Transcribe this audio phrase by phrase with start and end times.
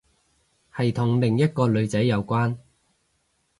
[0.73, 2.57] 係同另一個女仔有關